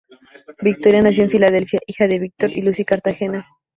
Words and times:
Victoria 0.63 1.03
nació 1.03 1.25
en 1.25 1.29
Filadelfia, 1.29 1.79
hija 1.85 2.07
de 2.07 2.17
Víctor 2.17 2.49
y 2.55 2.63
Lucy 2.63 2.83
Cartagena. 2.83 3.45